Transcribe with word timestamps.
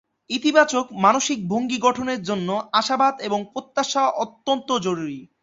ইতিবাচক 0.31 0.85
মানসিক 1.03 1.39
ভঙ্গি 1.47 1.77
গঠনের 1.77 2.21
জন্য 2.23 2.49
আশাবাদ 2.73 3.13
এবং 3.27 3.39
প্রত্যাশা 3.53 4.03
অত্যন্ত 4.23 4.69
জরুরী। 4.85 5.19